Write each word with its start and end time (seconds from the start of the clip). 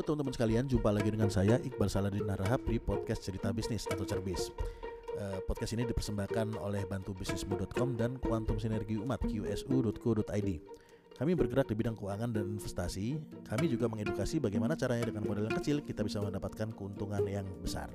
Halo 0.00 0.16
teman-teman 0.16 0.32
sekalian, 0.32 0.64
jumpa 0.64 0.96
lagi 0.96 1.12
dengan 1.12 1.28
saya 1.28 1.60
Iqbal 1.60 1.92
Saladin 1.92 2.24
Narahap 2.24 2.64
di 2.64 2.80
podcast 2.80 3.20
Cerita 3.20 3.52
Bisnis 3.52 3.84
atau 3.84 4.08
Cerbis. 4.08 4.48
Uh, 5.12 5.44
podcast 5.44 5.76
ini 5.76 5.84
dipersembahkan 5.84 6.56
oleh 6.56 6.88
bantubisnismu.com 6.88 8.00
dan 8.00 8.16
Kuantum 8.16 8.56
Sinergi 8.56 8.96
Umat 8.96 9.20
qsu.co.id. 9.28 10.48
Kami 11.20 11.32
bergerak 11.36 11.68
di 11.68 11.76
bidang 11.76 12.00
keuangan 12.00 12.32
dan 12.32 12.48
investasi. 12.48 13.20
Kami 13.44 13.68
juga 13.68 13.92
mengedukasi 13.92 14.40
bagaimana 14.40 14.72
caranya 14.72 15.12
dengan 15.12 15.28
modal 15.28 15.52
yang 15.52 15.60
kecil 15.60 15.84
kita 15.84 16.00
bisa 16.00 16.24
mendapatkan 16.24 16.72
keuntungan 16.72 17.20
yang 17.28 17.44
besar. 17.60 17.92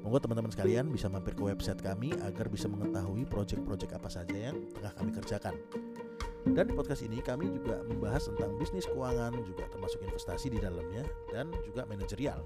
Monggo 0.00 0.24
teman-teman 0.24 0.56
sekalian 0.56 0.88
bisa 0.88 1.12
mampir 1.12 1.36
ke 1.36 1.44
website 1.44 1.84
kami 1.84 2.16
agar 2.24 2.48
bisa 2.48 2.64
mengetahui 2.64 3.28
proyek-proyek 3.28 3.92
apa 3.92 4.08
saja 4.08 4.56
yang 4.56 4.56
tengah 4.72 4.96
kami 4.96 5.12
kerjakan. 5.12 5.60
Dan 6.42 6.70
di 6.70 6.74
podcast 6.74 7.06
ini 7.06 7.22
kami 7.22 7.50
juga 7.54 7.80
membahas 7.86 8.26
tentang 8.26 8.58
bisnis 8.58 8.86
keuangan 8.90 9.30
juga 9.46 9.66
termasuk 9.70 10.02
investasi 10.02 10.50
di 10.50 10.58
dalamnya 10.58 11.06
dan 11.30 11.48
juga 11.62 11.86
manajerial. 11.86 12.42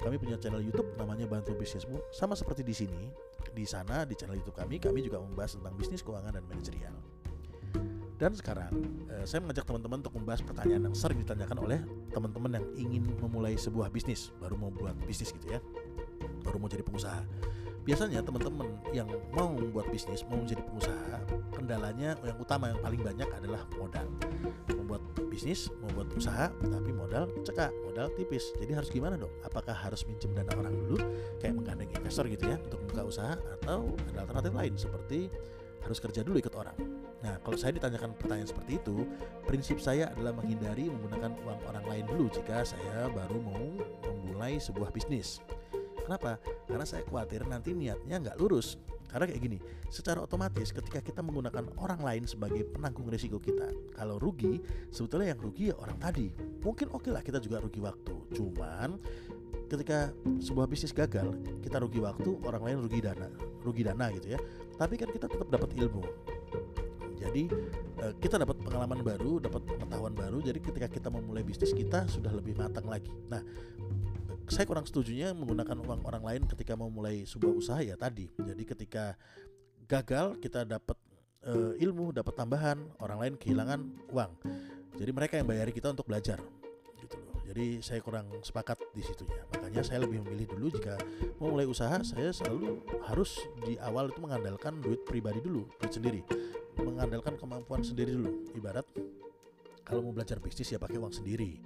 Kami 0.00 0.16
punya 0.16 0.40
channel 0.40 0.64
YouTube 0.64 0.88
namanya 0.96 1.28
Bantu 1.28 1.52
Bisnismu 1.56 2.00
sama 2.12 2.32
seperti 2.32 2.64
di 2.64 2.72
sini. 2.72 3.12
Di 3.54 3.68
sana 3.68 4.08
di 4.08 4.16
channel 4.16 4.40
YouTube 4.40 4.56
kami 4.56 4.80
kami 4.80 5.04
juga 5.04 5.20
membahas 5.20 5.60
tentang 5.60 5.76
bisnis 5.76 6.00
keuangan 6.00 6.34
dan 6.34 6.44
manajerial. 6.48 6.96
Dan 8.14 8.32
sekarang 8.32 8.72
eh, 9.10 9.24
saya 9.28 9.44
mengajak 9.44 9.68
teman-teman 9.68 10.00
untuk 10.00 10.14
membahas 10.16 10.40
pertanyaan 10.40 10.88
yang 10.88 10.96
sering 10.96 11.20
ditanyakan 11.20 11.58
oleh 11.60 11.78
teman-teman 12.14 12.56
yang 12.56 12.66
ingin 12.78 13.04
memulai 13.20 13.58
sebuah 13.58 13.92
bisnis, 13.92 14.32
baru 14.40 14.56
mau 14.56 14.70
buat 14.72 14.94
bisnis 15.04 15.34
gitu 15.34 15.50
ya 15.50 15.60
baru 16.44 16.60
mau 16.60 16.68
jadi 16.68 16.84
pengusaha 16.84 17.24
biasanya 17.84 18.20
teman-teman 18.24 18.68
yang 18.96 19.08
mau 19.32 19.52
membuat 19.52 19.88
bisnis 19.92 20.24
mau 20.28 20.40
menjadi 20.40 20.60
pengusaha 20.64 21.16
kendalanya 21.64 22.12
yang 22.20 22.36
utama 22.36 22.68
yang 22.68 22.80
paling 22.84 23.00
banyak 23.00 23.28
adalah 23.32 23.64
modal 23.80 24.04
membuat 24.68 25.00
bisnis 25.32 25.72
membuat 25.80 26.12
usaha 26.12 26.52
tapi 26.60 26.92
modal 26.92 27.24
cekak 27.40 27.72
modal 27.88 28.12
tipis 28.12 28.52
jadi 28.60 28.76
harus 28.76 28.92
gimana 28.92 29.16
dong 29.16 29.32
apakah 29.40 29.72
harus 29.72 30.04
minjem 30.04 30.36
dana 30.36 30.52
orang 30.52 30.76
dulu 30.76 31.00
kayak 31.40 31.56
menggandeng 31.56 31.88
investor 31.96 32.28
gitu 32.28 32.44
ya 32.52 32.60
untuk 32.60 32.84
membuka 32.84 33.02
usaha 33.08 33.34
atau 33.60 33.96
ada 34.12 34.28
alternatif 34.28 34.52
lain 34.52 34.74
seperti 34.76 35.20
harus 35.80 35.98
kerja 36.04 36.20
dulu 36.20 36.36
ikut 36.36 36.52
orang 36.52 36.76
Nah, 37.24 37.40
kalau 37.40 37.56
saya 37.56 37.72
ditanyakan 37.72 38.12
pertanyaan 38.20 38.44
seperti 38.44 38.76
itu, 38.76 39.08
prinsip 39.48 39.80
saya 39.80 40.12
adalah 40.12 40.36
menghindari 40.36 40.92
menggunakan 40.92 41.32
uang 41.40 41.60
orang 41.72 41.84
lain 41.88 42.04
dulu 42.04 42.28
jika 42.28 42.60
saya 42.68 43.08
baru 43.08 43.40
mau 43.40 43.64
memulai 44.04 44.60
sebuah 44.60 44.92
bisnis. 44.92 45.40
Kenapa? 46.04 46.36
Karena 46.68 46.84
saya 46.84 47.00
khawatir 47.08 47.48
nanti 47.48 47.72
niatnya 47.72 48.20
nggak 48.20 48.36
lurus. 48.36 48.76
Karena 49.14 49.30
kayak 49.30 49.42
gini, 49.46 49.58
secara 49.94 50.18
otomatis 50.26 50.74
ketika 50.74 50.98
kita 50.98 51.22
menggunakan 51.22 51.70
orang 51.78 52.02
lain 52.02 52.26
sebagai 52.26 52.66
penanggung 52.66 53.06
risiko 53.06 53.38
kita, 53.38 53.70
kalau 53.94 54.18
rugi, 54.18 54.58
sebetulnya 54.90 55.30
yang 55.30 55.38
rugi 55.38 55.70
ya 55.70 55.78
orang 55.78 56.02
tadi. 56.02 56.34
Mungkin 56.66 56.90
oke 56.90 57.06
okay 57.06 57.10
lah 57.14 57.22
kita 57.22 57.38
juga 57.38 57.62
rugi 57.62 57.78
waktu, 57.78 58.14
cuman 58.34 58.98
ketika 59.70 60.10
sebuah 60.42 60.66
bisnis 60.66 60.90
gagal, 60.90 61.30
kita 61.62 61.78
rugi 61.78 62.02
waktu, 62.02 62.42
orang 62.42 62.66
lain 62.66 62.78
rugi 62.82 62.98
dana, 63.06 63.30
rugi 63.62 63.86
dana 63.86 64.10
gitu 64.18 64.34
ya. 64.34 64.40
Tapi 64.74 64.98
kan 64.98 65.06
kita 65.14 65.30
tetap 65.30 65.46
dapat 65.46 65.70
ilmu. 65.78 66.02
Jadi 67.14 67.46
eh, 68.02 68.14
kita 68.18 68.42
dapat 68.42 68.58
pengalaman 68.66 68.98
baru, 68.98 69.38
dapat 69.38 69.62
pengetahuan 69.62 70.10
baru. 70.10 70.42
Jadi 70.42 70.58
ketika 70.58 70.90
kita 70.90 71.06
memulai 71.06 71.46
bisnis 71.46 71.70
kita 71.70 72.10
sudah 72.10 72.34
lebih 72.34 72.58
matang 72.58 72.90
lagi. 72.90 73.14
Nah, 73.30 73.46
saya 74.48 74.68
kurang 74.68 74.84
setujunya 74.84 75.32
menggunakan 75.32 75.76
uang 75.80 76.00
orang 76.04 76.24
lain 76.24 76.42
ketika 76.44 76.76
mau 76.76 76.92
mulai 76.92 77.24
sebuah 77.24 77.52
usaha 77.54 77.80
ya 77.80 77.96
tadi. 77.96 78.28
Jadi 78.36 78.62
ketika 78.68 79.16
gagal 79.88 80.36
kita 80.40 80.68
dapat 80.68 80.96
uh, 81.48 81.72
ilmu, 81.80 82.12
dapat 82.12 82.34
tambahan, 82.36 82.78
orang 83.00 83.18
lain 83.20 83.34
kehilangan 83.40 83.80
uang. 84.12 84.32
Jadi 84.94 85.10
mereka 85.10 85.34
yang 85.40 85.48
bayari 85.48 85.72
kita 85.72 85.90
untuk 85.92 86.06
belajar. 86.08 86.38
Gitu 87.00 87.16
loh. 87.16 87.40
Jadi 87.44 87.80
saya 87.80 88.00
kurang 88.04 88.28
sepakat 88.44 88.80
di 88.92 89.02
situnya. 89.04 89.42
Makanya 89.56 89.82
saya 89.84 90.04
lebih 90.04 90.20
memilih 90.24 90.56
dulu 90.56 90.66
jika 90.72 90.96
mau 91.40 91.52
mulai 91.52 91.64
usaha 91.64 92.00
saya 92.04 92.30
selalu 92.32 92.84
harus 93.08 93.40
di 93.64 93.80
awal 93.80 94.12
itu 94.12 94.20
mengandalkan 94.20 94.80
duit 94.80 95.02
pribadi 95.08 95.40
dulu, 95.40 95.68
duit 95.80 95.92
sendiri. 95.92 96.20
Mengandalkan 96.80 97.40
kemampuan 97.40 97.80
sendiri 97.80 98.12
dulu. 98.12 98.50
Ibarat 98.56 98.86
kalau 99.84 100.00
mau 100.00 100.12
belajar 100.16 100.40
bisnis 100.40 100.72
ya 100.72 100.80
pakai 100.80 100.96
uang 100.96 101.12
sendiri 101.12 101.60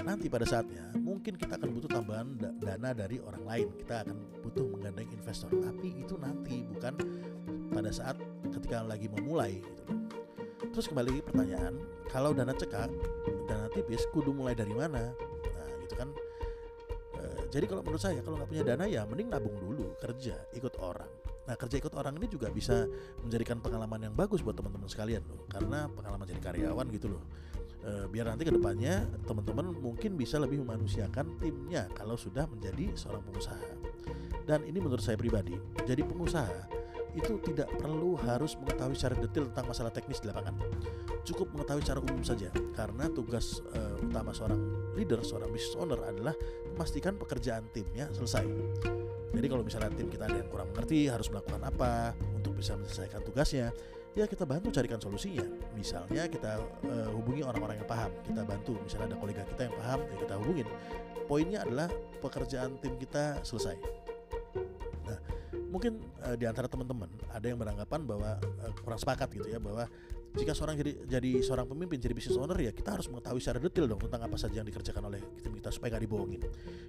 nanti 0.00 0.32
pada 0.32 0.48
saatnya 0.48 0.90
mungkin 0.96 1.36
kita 1.36 1.60
akan 1.60 1.70
butuh 1.76 1.90
tambahan 1.90 2.28
dana 2.58 2.90
dari 2.96 3.20
orang 3.20 3.44
lain. 3.44 3.68
Kita 3.76 4.06
akan 4.06 4.16
butuh 4.40 4.64
menggandeng 4.66 5.08
investor. 5.12 5.50
Tapi 5.52 6.00
itu 6.00 6.14
nanti 6.16 6.64
bukan 6.64 6.94
pada 7.70 7.90
saat 7.92 8.16
ketika 8.50 8.82
lagi 8.82 9.06
memulai 9.06 9.62
gitu. 9.62 9.84
terus 10.70 10.86
kembali 10.86 11.18
pertanyaan 11.26 11.82
kalau 12.06 12.30
dana 12.30 12.54
cekak 12.54 12.90
dana 13.50 13.66
tipis 13.74 14.06
kudu 14.14 14.30
mulai 14.30 14.54
dari 14.54 14.70
mana? 14.70 15.10
Nah 15.14 15.68
gitu 15.82 15.94
kan. 15.98 16.08
E, 17.18 17.22
jadi 17.50 17.66
kalau 17.66 17.82
menurut 17.82 18.02
saya 18.02 18.22
kalau 18.22 18.38
nggak 18.38 18.50
punya 18.50 18.64
dana 18.66 18.84
ya 18.86 19.02
mending 19.02 19.34
nabung 19.34 19.54
dulu 19.58 19.98
kerja 19.98 20.38
ikut 20.54 20.78
orang. 20.78 21.10
Nah 21.50 21.58
kerja 21.58 21.82
ikut 21.82 21.90
orang 21.98 22.14
ini 22.22 22.30
juga 22.30 22.54
bisa 22.54 22.86
menjadikan 23.22 23.58
pengalaman 23.58 24.10
yang 24.10 24.14
bagus 24.14 24.46
buat 24.46 24.54
teman-teman 24.54 24.86
sekalian 24.86 25.26
loh, 25.26 25.42
karena 25.50 25.90
pengalaman 25.90 26.26
jadi 26.26 26.38
karyawan 26.38 26.86
gitu 26.94 27.18
loh 27.18 27.22
e, 27.84 28.06
biar 28.08 28.32
nanti 28.32 28.46
ke 28.46 28.52
depannya 28.52 29.08
teman-teman 29.24 29.72
mungkin 29.76 30.16
bisa 30.16 30.36
lebih 30.36 30.62
memanusiakan 30.64 31.40
timnya 31.40 31.88
kalau 31.96 32.14
sudah 32.14 32.46
menjadi 32.48 32.92
seorang 32.96 33.24
pengusaha. 33.24 33.60
Dan 34.44 34.66
ini 34.66 34.78
menurut 34.82 35.04
saya 35.04 35.20
pribadi 35.20 35.54
jadi 35.84 36.02
pengusaha 36.02 36.80
itu 37.10 37.42
tidak 37.42 37.66
perlu 37.74 38.14
harus 38.22 38.54
mengetahui 38.54 38.94
secara 38.94 39.18
detail 39.18 39.50
tentang 39.50 39.66
masalah 39.66 39.90
teknis 39.90 40.22
di 40.22 40.30
lapangan. 40.30 40.54
Cukup 41.26 41.50
mengetahui 41.54 41.82
secara 41.82 42.00
umum 42.02 42.22
saja 42.22 42.48
karena 42.74 43.10
tugas 43.10 43.58
e, 43.74 43.80
utama 44.06 44.30
seorang 44.30 44.60
leader 44.94 45.20
seorang 45.26 45.50
business 45.50 45.74
owner 45.78 45.98
adalah 46.06 46.34
memastikan 46.70 47.18
pekerjaan 47.18 47.66
timnya 47.74 48.06
selesai. 48.14 48.46
Jadi 49.30 49.46
kalau 49.46 49.62
misalnya 49.62 49.90
tim 49.94 50.10
kita 50.10 50.26
ada 50.26 50.38
yang 50.42 50.50
kurang 50.50 50.74
mengerti 50.74 51.06
harus 51.06 51.30
melakukan 51.30 51.62
apa 51.62 52.18
untuk 52.34 52.58
bisa 52.58 52.74
menyelesaikan 52.74 53.22
tugasnya 53.22 53.70
ya 54.14 54.24
kita 54.26 54.42
bantu 54.42 54.74
carikan 54.74 54.98
solusinya. 54.98 55.44
Misalnya 55.74 56.26
kita 56.26 56.58
uh, 56.86 57.10
hubungi 57.14 57.46
orang-orang 57.46 57.82
yang 57.82 57.88
paham 57.88 58.10
kita 58.26 58.42
bantu. 58.42 58.74
Misalnya 58.82 59.14
ada 59.14 59.18
kolega 59.18 59.42
kita 59.46 59.70
yang 59.70 59.76
paham 59.78 59.98
ya 60.06 60.16
kita 60.26 60.34
hubungin. 60.38 60.66
Poinnya 61.30 61.62
adalah 61.62 61.88
pekerjaan 62.18 62.74
tim 62.82 62.98
kita 62.98 63.38
selesai. 63.46 63.78
Nah 65.06 65.18
mungkin 65.70 66.02
uh, 66.26 66.34
di 66.34 66.44
antara 66.46 66.66
teman-teman 66.66 67.06
ada 67.30 67.46
yang 67.46 67.58
beranggapan 67.58 68.00
bahwa 68.02 68.30
uh, 68.38 68.72
kurang 68.82 68.98
sepakat 68.98 69.30
gitu 69.38 69.46
ya 69.46 69.62
bahwa 69.62 69.86
jika 70.36 70.52
seorang 70.54 70.78
jadi 70.78 70.92
jadi 71.06 71.30
seorang 71.42 71.66
pemimpin 71.66 71.98
jadi 71.98 72.14
business 72.14 72.38
owner 72.38 72.58
ya 72.58 72.70
kita 72.70 72.94
harus 72.94 73.10
mengetahui 73.10 73.40
secara 73.42 73.58
detail 73.58 73.86
dong 73.90 74.00
tentang 74.02 74.22
apa 74.26 74.36
saja 74.38 74.62
yang 74.62 74.68
dikerjakan 74.68 75.02
oleh 75.10 75.20
tim 75.42 75.50
kita 75.50 75.74
supaya 75.74 75.96
nggak 75.96 76.04
dibohongin 76.06 76.40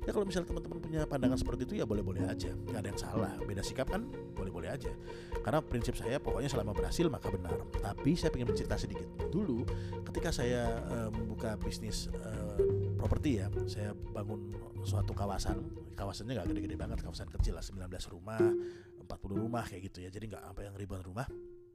ya 0.05 0.11
kalau 0.13 0.25
misalnya 0.25 0.47
teman-teman 0.53 0.79
punya 0.81 1.01
pandangan 1.05 1.37
seperti 1.37 1.61
itu 1.65 1.73
ya 1.79 1.85
boleh-boleh 1.85 2.23
aja. 2.27 2.51
Nggak 2.51 2.79
ada 2.79 2.89
yang 2.89 3.01
salah. 3.01 3.33
Beda 3.43 3.63
sikap 3.63 3.87
kan 3.91 4.07
boleh-boleh 4.35 4.69
aja. 4.71 4.91
Karena 5.39 5.59
prinsip 5.59 5.95
saya 5.95 6.17
pokoknya 6.17 6.49
selama 6.51 6.71
berhasil 6.75 7.05
maka 7.07 7.27
benar. 7.31 7.55
Tapi 7.79 8.15
saya 8.17 8.31
ingin 8.35 8.49
bercerita 8.49 8.75
sedikit. 8.75 9.07
Dulu 9.31 9.63
ketika 10.11 10.29
saya 10.31 10.83
uh, 10.87 11.09
membuka 11.11 11.55
bisnis 11.59 12.07
uh, 12.11 12.57
properti 12.99 13.39
ya 13.39 13.47
saya 13.67 13.95
bangun 13.95 14.51
suatu 14.83 15.15
kawasan. 15.15 15.63
Kawasannya 15.95 16.39
nggak 16.41 16.47
gede-gede 16.51 16.75
banget 16.75 16.99
kawasan 17.05 17.29
kecil 17.29 17.55
lah 17.55 17.63
19 17.63 17.87
rumah 18.11 18.41
40 18.41 19.43
rumah 19.43 19.63
kayak 19.67 19.91
gitu 19.91 20.03
ya. 20.03 20.09
Jadi 20.09 20.33
nggak 20.33 20.43
apa 20.43 20.59
yang 20.65 20.73
ribuan 20.75 21.03
rumah. 21.05 21.27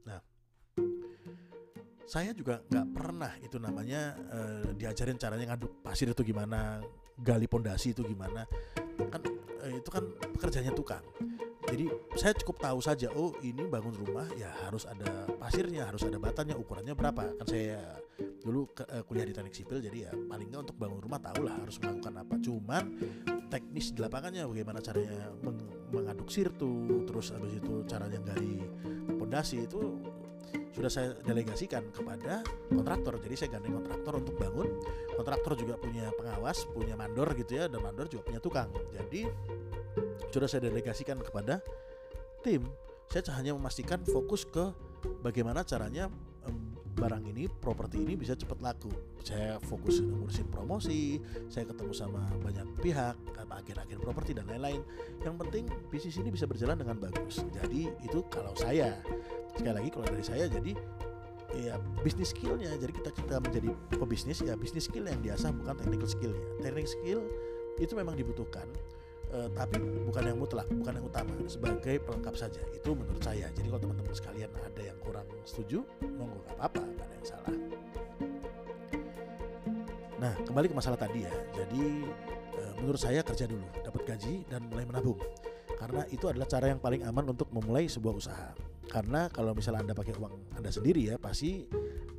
Nah 0.05 0.19
saya 2.07 2.31
juga 2.31 2.63
nggak 2.71 2.87
pernah 2.95 3.35
itu 3.43 3.59
namanya 3.59 4.15
uh, 4.31 4.71
diajarin 4.71 5.19
caranya 5.19 5.53
ngaduk 5.53 5.83
pasir 5.83 6.07
itu 6.07 6.23
gimana, 6.23 6.79
gali 7.19 7.51
pondasi 7.51 7.91
itu 7.91 8.07
gimana. 8.07 8.47
Kan 9.11 9.21
uh, 9.27 9.73
itu 9.75 9.89
kan 9.91 10.07
pekerjaannya 10.31 10.71
tukang. 10.71 11.03
Jadi 11.67 11.91
saya 12.15 12.31
cukup 12.31 12.63
tahu 12.63 12.79
saja, 12.79 13.11
oh 13.11 13.35
ini 13.43 13.67
bangun 13.67 13.91
rumah 13.91 14.23
ya 14.39 14.47
harus 14.63 14.87
ada 14.87 15.27
pasirnya, 15.35 15.83
harus 15.83 15.99
ada 16.07 16.15
batanya, 16.15 16.55
ukurannya 16.55 16.95
berapa. 16.95 17.35
Kan 17.35 17.43
saya 17.43 17.99
dulu 18.39 18.71
ke, 18.71 18.87
uh, 18.87 19.03
kuliah 19.03 19.27
di 19.27 19.35
teknik 19.35 19.51
sipil, 19.51 19.83
jadi 19.83 20.07
ya 20.07 20.11
paling 20.15 20.47
nggak 20.47 20.71
untuk 20.71 20.79
bangun 20.79 21.03
rumah 21.03 21.19
tahu 21.19 21.43
lah 21.43 21.59
harus 21.59 21.75
melakukan 21.83 22.23
apa. 22.23 22.39
Cuman 22.39 22.83
teknis 23.51 23.91
di 23.91 23.99
lapangannya, 23.99 24.47
bagaimana 24.47 24.79
caranya 24.79 25.27
meng 25.43 25.59
mengaduk 25.91 26.31
sirtu, 26.31 27.03
terus 27.03 27.35
habis 27.35 27.59
itu 27.59 27.83
caranya 27.83 28.23
gali 28.23 28.63
pondasi 29.19 29.67
itu 29.67 29.99
sudah 30.77 30.91
saya 30.93 31.17
delegasikan 31.25 31.89
kepada 31.89 32.45
kontraktor. 32.69 33.17
Jadi 33.17 33.33
saya 33.33 33.49
gandeng 33.57 33.81
kontraktor 33.81 34.13
untuk 34.21 34.37
bangun. 34.37 34.69
Kontraktor 35.17 35.57
juga 35.57 35.73
punya 35.81 36.13
pengawas, 36.13 36.69
punya 36.69 36.93
mandor 36.93 37.33
gitu 37.33 37.57
ya, 37.57 37.65
dan 37.65 37.81
mandor 37.81 38.05
juga 38.05 38.29
punya 38.29 38.37
tukang. 38.37 38.69
Jadi 38.93 39.25
sudah 40.29 40.45
saya 40.45 40.69
delegasikan 40.69 41.17
kepada 41.17 41.65
tim. 42.45 42.61
Saya 43.09 43.25
hanya 43.41 43.57
memastikan 43.57 44.05
fokus 44.05 44.45
ke 44.45 44.69
bagaimana 45.25 45.65
caranya 45.65 46.13
barang 46.97 47.29
ini, 47.29 47.45
properti 47.45 48.01
ini 48.01 48.17
bisa 48.17 48.33
cepat 48.33 48.57
laku. 48.61 48.89
Saya 49.21 49.61
fokus 49.61 50.01
ngurusin 50.01 50.49
promosi, 50.49 51.21
saya 51.45 51.69
ketemu 51.69 51.93
sama 51.93 52.25
banyak 52.41 52.65
pihak, 52.81 53.13
agen-agen 53.53 54.01
properti 54.01 54.33
dan 54.33 54.49
lain-lain. 54.49 54.81
Yang 55.21 55.35
penting 55.45 55.63
bisnis 55.93 56.17
ini 56.17 56.33
bisa 56.33 56.49
berjalan 56.49 56.77
dengan 56.77 56.97
bagus. 56.97 57.45
Jadi 57.53 57.89
itu 58.01 58.25
kalau 58.33 58.53
saya 58.57 58.97
sekali 59.57 59.75
lagi 59.75 59.89
kalau 59.91 60.05
dari 60.05 60.25
saya 60.25 60.45
jadi 60.47 60.71
ya 61.55 61.79
bisnis 62.03 62.35
skillnya 62.35 62.75
jadi 62.77 62.91
kita 62.91 63.09
kita 63.15 63.35
menjadi 63.39 63.69
pebisnis 63.97 64.43
ya 64.43 64.53
bisnis 64.59 64.85
skill 64.85 65.07
yang 65.07 65.19
diasah 65.23 65.49
bukan 65.55 65.73
technical 65.79 66.09
skillnya 66.09 66.43
technical 66.61 66.91
skill 66.91 67.19
itu 67.77 67.93
memang 67.95 68.13
dibutuhkan 68.19 68.67
uh, 69.33 69.49
tapi 69.53 69.79
bukan 70.07 70.23
yang 70.23 70.37
mutlak, 70.39 70.67
bukan 70.71 70.93
yang 70.99 71.05
utama, 71.07 71.33
sebagai 71.49 71.95
pelengkap 72.03 72.35
saja. 72.35 72.61
Itu 72.71 72.95
menurut 72.95 73.19
saya. 73.23 73.51
Jadi 73.51 73.67
kalau 73.67 73.81
teman-teman 73.83 74.15
sekalian 74.15 74.51
ada 74.55 74.81
yang 74.81 74.97
kurang 75.03 75.27
setuju, 75.43 75.83
monggo 76.15 76.39
nggak 76.47 76.55
apa-apa, 76.59 76.81
nggak 76.83 77.05
ada 77.05 77.15
yang 77.15 77.27
salah. 77.27 77.55
Nah, 80.17 80.33
kembali 80.49 80.67
ke 80.73 80.75
masalah 80.75 80.97
tadi 80.97 81.19
ya. 81.29 81.33
Jadi 81.53 81.83
uh, 82.57 82.73
menurut 82.81 83.01
saya 83.01 83.21
kerja 83.21 83.45
dulu, 83.45 83.65
dapat 83.83 84.01
gaji 84.05 84.47
dan 84.49 84.65
mulai 84.67 84.85
menabung. 84.87 85.19
Karena 85.77 86.01
itu 86.09 86.25
adalah 86.25 86.49
cara 86.49 86.73
yang 86.73 86.81
paling 86.81 87.05
aman 87.05 87.37
untuk 87.37 87.53
memulai 87.53 87.85
sebuah 87.85 88.13
usaha. 88.17 88.49
Karena 88.87 89.27
kalau 89.29 89.51
misalnya 89.51 89.83
Anda 89.83 89.95
pakai 89.95 90.15
uang 90.15 90.57
Anda 90.57 90.71
sendiri 90.71 91.11
ya, 91.11 91.15
pasti 91.19 91.67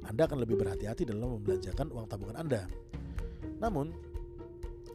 Anda 0.05 0.29
akan 0.29 0.45
lebih 0.45 0.61
berhati-hati 0.61 1.09
dalam 1.09 1.41
membelanjakan 1.41 1.89
uang 1.93 2.07
tabungan 2.07 2.37
Anda. 2.37 2.69
Namun 3.59 3.91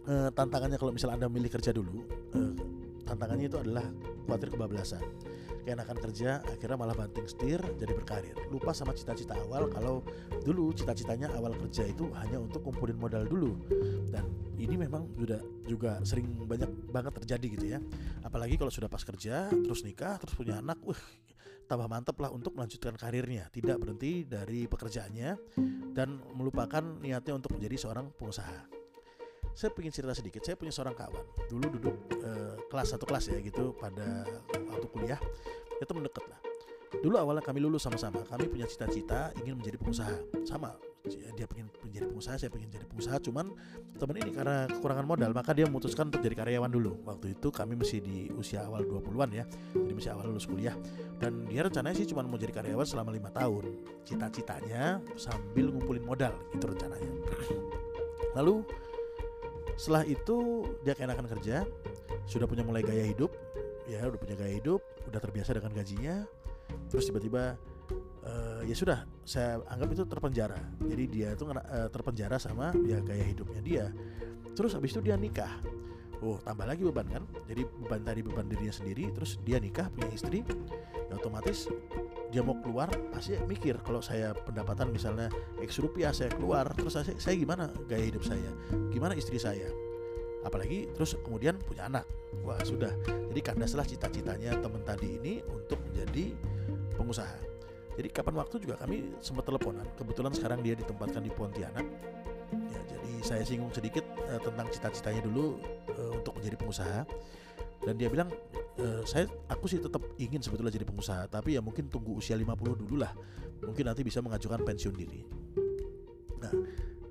uh, 0.07 0.29
tantangannya 0.31 0.77
kalau 0.79 0.91
misalnya 0.91 1.23
anda 1.23 1.27
milih 1.31 1.51
kerja 1.51 1.71
dulu 1.75 2.03
uh, 2.35 2.53
tantangannya 3.07 3.47
itu 3.51 3.59
adalah 3.59 3.85
khawatir 4.25 4.49
kebablasan. 4.55 5.03
Akan 5.63 5.95
kerja 5.95 6.43
akhirnya 6.43 6.75
malah 6.75 6.91
banting 6.91 7.23
setir 7.23 7.63
jadi 7.79 7.95
berkarir. 7.95 8.35
Lupa 8.51 8.75
sama 8.75 8.91
cita-cita 8.91 9.31
awal 9.47 9.71
kalau 9.71 10.03
dulu 10.43 10.75
cita-citanya 10.75 11.31
awal 11.39 11.55
kerja 11.55 11.87
itu 11.87 12.11
hanya 12.19 12.35
untuk 12.43 12.67
kumpulin 12.67 12.99
modal 12.99 13.23
dulu. 13.23 13.55
Dan 14.11 14.27
ini 14.59 14.75
memang 14.75 15.07
sudah 15.15 15.39
juga 15.63 16.03
sering 16.03 16.27
banyak 16.43 16.67
banget 16.91 17.15
terjadi 17.23 17.45
gitu 17.47 17.65
ya. 17.71 17.79
Apalagi 18.27 18.59
kalau 18.59 18.71
sudah 18.75 18.91
pas 18.91 19.07
kerja 19.07 19.47
terus 19.51 19.87
nikah 19.87 20.19
terus 20.19 20.35
punya 20.35 20.59
anak 20.59 20.83
wah 20.83 20.99
tambah 21.73 21.89
mantep 21.89 22.17
lah 22.21 22.29
untuk 22.29 22.53
melanjutkan 22.53 22.93
karirnya 22.93 23.49
tidak 23.49 23.81
berhenti 23.81 24.21
dari 24.29 24.69
pekerjaannya 24.69 25.29
dan 25.97 26.21
melupakan 26.37 26.85
niatnya 27.01 27.33
untuk 27.33 27.57
menjadi 27.57 27.89
seorang 27.89 28.13
pengusaha 28.13 28.83
saya 29.53 29.69
pengen 29.69 29.93
cerita 29.93 30.17
sedikit. 30.17 30.41
Saya 30.41 30.57
punya 30.57 30.73
seorang 30.73 30.97
kawan. 30.97 31.25
Dulu 31.45 31.65
duduk 31.77 31.95
uh, 32.25 32.57
kelas 32.73 32.97
satu 32.97 33.05
kelas 33.05 33.29
ya 33.29 33.37
gitu 33.37 33.77
pada 33.77 34.25
waktu 34.49 34.87
kuliah. 34.89 35.21
Itu 35.77 35.93
mendekat 35.93 36.25
lah. 36.25 36.41
Dulu 36.97 37.15
awalnya 37.21 37.45
kami 37.45 37.61
lulus 37.61 37.85
sama-sama. 37.85 38.25
Kami 38.25 38.49
punya 38.49 38.65
cita-cita 38.65 39.29
ingin 39.45 39.61
menjadi 39.61 39.77
pengusaha. 39.77 40.17
Sama. 40.41 40.73
Dia 41.03 41.43
pengen 41.51 41.67
menjadi 41.83 42.07
pengusaha, 42.07 42.39
saya 42.39 42.47
pengen 42.47 42.71
jadi 42.71 42.87
pengusaha. 42.87 43.19
Cuman 43.19 43.51
teman 43.99 44.15
ini 44.23 44.31
karena 44.31 44.71
kekurangan 44.71 45.03
modal, 45.03 45.35
maka 45.35 45.51
dia 45.51 45.67
memutuskan 45.67 46.07
untuk 46.07 46.23
jadi 46.23 46.31
karyawan 46.31 46.71
dulu. 46.71 47.03
Waktu 47.03 47.35
itu 47.35 47.51
kami 47.51 47.75
masih 47.75 47.99
di 47.99 48.31
usia 48.39 48.63
awal 48.63 48.87
20-an 48.87 49.29
ya. 49.35 49.43
Jadi 49.75 49.91
masih 49.91 50.15
awal 50.15 50.31
lulus 50.31 50.47
kuliah. 50.47 50.71
Dan 51.19 51.43
dia 51.51 51.67
rencananya 51.67 51.99
sih 51.99 52.07
cuma 52.07 52.23
mau 52.23 52.39
jadi 52.39 52.55
karyawan 52.55 52.87
selama 52.87 53.11
lima 53.11 53.27
tahun. 53.35 53.67
Cita-citanya 54.07 55.03
sambil 55.19 55.75
ngumpulin 55.75 56.07
modal, 56.07 56.31
itu 56.55 56.63
rencananya. 56.63 57.11
Lalu 58.39 58.63
setelah 59.75 60.07
itu 60.07 60.63
dia 60.87 60.95
keenakan 60.95 61.27
kerja 61.27 61.67
sudah 62.29 62.47
punya 62.47 62.63
mulai 62.63 62.85
gaya 62.85 63.03
hidup 63.03 63.33
ya 63.89 64.05
udah 64.07 64.19
punya 64.21 64.35
gaya 64.37 64.53
hidup 64.55 64.79
udah 65.09 65.19
terbiasa 65.19 65.57
dengan 65.57 65.71
gajinya 65.75 66.15
terus 66.87 67.09
tiba-tiba 67.09 67.57
uh, 68.27 68.61
ya 68.63 68.75
sudah 68.75 68.99
saya 69.23 69.59
anggap 69.67 69.89
itu 69.95 70.03
terpenjara. 70.07 70.59
Jadi 70.83 71.03
dia 71.07 71.27
itu 71.35 71.43
uh, 71.47 71.89
terpenjara 71.91 72.37
sama 72.39 72.71
ya 72.83 72.99
gaya 73.03 73.23
hidupnya 73.23 73.61
dia. 73.63 73.85
Terus 74.53 74.75
habis 74.75 74.93
itu 74.95 75.01
dia 75.03 75.15
nikah. 75.19 75.51
Oh 76.23 76.39
tambah 76.39 76.63
lagi 76.63 76.87
beban 76.87 77.07
kan? 77.11 77.23
Jadi 77.47 77.67
beban 77.67 78.01
tadi 78.03 78.23
beban 78.23 78.47
dirinya 78.47 78.71
sendiri 78.71 79.11
terus 79.11 79.39
dia 79.43 79.59
nikah 79.59 79.91
punya 79.91 80.07
istri. 80.15 80.43
Ya 81.11 81.19
otomatis 81.19 81.67
dia 82.33 82.41
mau 82.41 82.57
keluar 82.63 82.89
pasti 83.13 83.37
mikir 83.45 83.77
kalau 83.85 84.01
saya 84.01 84.33
pendapatan 84.33 84.89
misalnya 84.89 85.29
X 85.61 85.77
rupiah 85.77 86.09
saya 86.09 86.33
keluar 86.33 86.65
terus 86.73 86.97
saya, 86.97 87.13
saya 87.21 87.35
gimana 87.37 87.69
gaya 87.85 88.07
hidup 88.07 88.23
saya? 88.25 88.49
Gimana 88.89 89.13
istri 89.13 89.37
saya? 89.37 89.67
Apalagi 90.43 90.91
terus 90.95 91.19
kemudian 91.21 91.59
punya 91.59 91.91
anak. 91.91 92.07
Wah 92.41 92.59
sudah. 92.65 92.91
Jadi 93.05 93.39
kandaslah 93.43 93.85
cita-citanya 93.85 94.57
teman 94.59 94.81
tadi 94.81 95.19
ini 95.21 95.33
untuk 95.45 95.77
menjadi 95.85 96.33
pengusaha 96.97 97.52
jadi 97.93 98.09
kapan 98.09 98.35
waktu 98.41 98.55
juga 98.61 98.75
kami 98.79 99.17
sempat 99.21 99.45
teleponan. 99.45 99.85
Kebetulan 99.97 100.33
sekarang 100.33 100.59
dia 100.65 100.73
ditempatkan 100.73 101.21
di 101.21 101.31
Pontianak. 101.33 101.85
Ya 102.53 102.81
jadi 102.85 103.11
saya 103.25 103.43
singgung 103.45 103.73
sedikit 103.73 104.05
uh, 104.29 104.41
tentang 104.41 104.69
cita-citanya 104.69 105.21
dulu 105.25 105.57
uh, 105.93 106.11
untuk 106.17 106.37
menjadi 106.37 106.55
pengusaha. 106.57 107.01
Dan 107.83 107.99
dia 107.99 108.07
bilang 108.07 108.31
e, 108.79 109.03
saya 109.03 109.27
aku 109.51 109.67
sih 109.67 109.75
tetap 109.75 109.99
ingin 110.15 110.39
sebetulnya 110.39 110.71
jadi 110.71 110.87
pengusaha 110.87 111.27
tapi 111.27 111.59
ya 111.59 111.59
mungkin 111.59 111.91
tunggu 111.91 112.15
usia 112.15 112.39
50 112.39 112.79
dulu 112.79 112.95
lah. 112.95 113.11
Mungkin 113.59 113.83
nanti 113.91 114.07
bisa 114.07 114.23
mengajukan 114.23 114.63
pensiun 114.63 114.95
dini 114.95 115.43
nah 116.43 116.51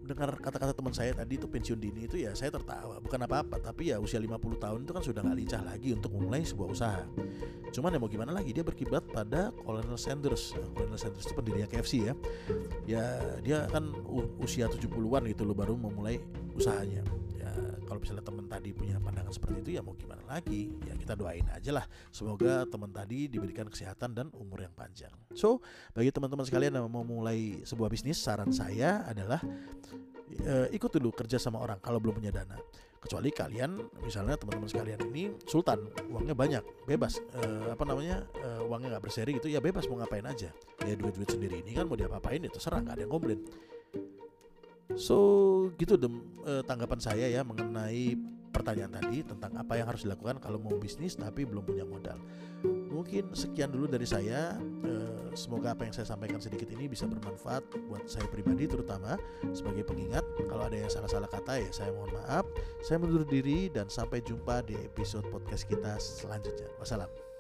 dengar 0.03 0.35
kata-kata 0.39 0.75
teman 0.75 0.93
saya 0.93 1.15
tadi 1.15 1.39
itu 1.39 1.47
pensiun 1.47 1.79
dini 1.79 2.11
itu 2.11 2.21
ya 2.21 2.35
saya 2.35 2.51
tertawa. 2.51 2.99
Bukan 2.99 3.21
apa-apa 3.23 3.63
tapi 3.63 3.95
ya 3.95 4.03
usia 4.03 4.19
50 4.19 4.39
tahun 4.59 4.79
itu 4.85 4.93
kan 4.93 5.03
sudah 5.03 5.21
nggak 5.23 5.39
lincah 5.39 5.63
lagi 5.63 5.91
untuk 5.95 6.11
memulai 6.15 6.43
sebuah 6.43 6.69
usaha. 6.69 7.03
Cuman 7.73 7.95
ya 7.95 7.99
mau 8.03 8.11
gimana 8.11 8.31
lagi 8.35 8.51
dia 8.53 8.67
berkibat 8.67 9.09
pada 9.09 9.55
Colonel 9.63 9.97
Sanders. 9.97 10.53
Colonel 10.75 10.99
Sanders 10.99 11.25
itu 11.25 11.35
pendirinya 11.35 11.69
KFC 11.71 11.93
ya. 12.11 12.15
Ya 12.85 13.05
dia 13.41 13.65
kan 13.71 13.95
usia 14.43 14.69
70-an 14.69 15.23
gitu 15.31 15.43
loh 15.47 15.57
baru 15.57 15.79
memulai 15.79 16.21
usahanya 16.53 17.01
kalau 17.87 17.99
misalnya 18.01 18.25
teman 18.25 18.45
tadi 18.49 18.71
punya 18.73 18.97
pandangan 18.99 19.33
seperti 19.33 19.65
itu 19.65 19.71
ya 19.77 19.81
mau 19.85 19.95
gimana 19.97 20.23
lagi? 20.27 20.73
Ya 20.85 20.95
kita 20.97 21.15
doain 21.17 21.47
aja 21.51 21.71
lah. 21.71 21.85
Semoga 22.11 22.65
teman 22.69 22.91
tadi 22.91 23.29
diberikan 23.29 23.69
kesehatan 23.69 24.17
dan 24.17 24.27
umur 24.37 24.65
yang 24.65 24.75
panjang. 24.75 25.13
So 25.37 25.61
bagi 25.93 26.11
teman-teman 26.11 26.45
sekalian 26.47 26.79
yang 26.79 26.89
mau 26.89 27.05
mulai 27.05 27.61
sebuah 27.63 27.89
bisnis 27.93 28.21
saran 28.21 28.51
saya 28.51 29.05
adalah 29.05 29.41
uh, 30.45 30.69
ikut 30.73 30.91
dulu 30.93 31.13
kerja 31.13 31.37
sama 31.37 31.61
orang 31.61 31.79
kalau 31.81 32.01
belum 32.01 32.21
punya 32.21 32.33
dana. 32.33 32.57
Kecuali 33.03 33.35
kalian 33.35 33.83
misalnya 34.07 34.39
teman-teman 34.39 34.71
sekalian 34.71 35.01
ini 35.11 35.35
sultan 35.51 35.91
uangnya 36.07 36.39
banyak 36.39 36.63
bebas. 36.87 37.19
Uh, 37.35 37.75
apa 37.75 37.83
namanya? 37.83 38.23
Uh, 38.39 38.71
uangnya 38.71 38.97
nggak 38.97 39.05
berseri 39.11 39.35
gitu 39.37 39.51
ya 39.51 39.59
bebas 39.59 39.91
mau 39.91 39.99
ngapain 39.99 40.23
aja. 40.23 40.55
Ya 40.87 40.95
duit-duit 40.95 41.27
sendiri 41.27 41.67
ini 41.67 41.75
kan 41.75 41.91
mau 41.91 41.99
diapa-apain 41.99 42.43
ya 42.43 42.51
terserah 42.51 42.79
nggak 42.79 42.95
ada 42.95 43.03
yang 43.03 43.13
komplain 43.13 43.43
So 44.97 45.17
gitu 45.81 45.97
dem 45.97 46.23
eh, 46.45 46.63
tanggapan 46.65 47.01
saya 47.01 47.27
ya 47.29 47.41
mengenai 47.43 48.17
pertanyaan 48.53 48.93
tadi 49.01 49.25
tentang 49.25 49.57
apa 49.57 49.81
yang 49.81 49.89
harus 49.89 50.05
dilakukan 50.05 50.37
kalau 50.37 50.61
mau 50.61 50.77
bisnis 50.77 51.17
tapi 51.17 51.49
belum 51.49 51.65
punya 51.65 51.89
modal. 51.89 52.21
Mungkin 52.63 53.33
sekian 53.33 53.73
dulu 53.73 53.89
dari 53.89 54.05
saya. 54.05 54.61
Eh, 54.85 55.33
semoga 55.33 55.73
apa 55.73 55.89
yang 55.89 55.97
saya 55.97 56.05
sampaikan 56.05 56.45
sedikit 56.45 56.69
ini 56.69 56.93
bisa 56.93 57.09
bermanfaat 57.09 57.65
buat 57.89 58.05
saya 58.05 58.29
pribadi 58.29 58.69
terutama 58.69 59.17
sebagai 59.57 59.89
pengingat. 59.89 60.23
Kalau 60.45 60.69
ada 60.69 60.77
yang 60.77 60.93
salah-salah 60.93 61.33
kata 61.33 61.65
ya 61.65 61.71
saya 61.73 61.91
mohon 61.97 62.13
maaf. 62.13 62.45
Saya 62.85 63.01
mundur 63.01 63.25
diri 63.25 63.73
dan 63.73 63.89
sampai 63.89 64.21
jumpa 64.21 64.61
di 64.69 64.77
episode 64.77 65.25
podcast 65.33 65.65
kita 65.65 65.97
selanjutnya. 65.97 66.69
Wassalam. 66.77 67.32